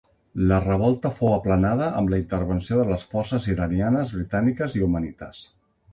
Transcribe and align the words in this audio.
La 0.51 0.57
revolta 0.61 1.11
fou 1.19 1.33
aplanada 1.33 1.89
amb 1.99 2.11
la 2.13 2.19
intervenció 2.21 2.85
de 2.93 2.99
forces 3.15 3.49
iranianes, 3.53 4.15
britàniques 4.19 4.79
i 4.81 4.87
omanites. 4.89 5.45